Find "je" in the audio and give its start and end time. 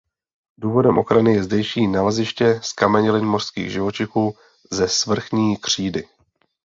1.33-1.43